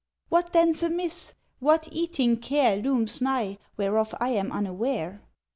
[0.29, 1.35] "What then's amiss.
[1.59, 5.21] What eating care Looms nigh, whereof I am unaware?"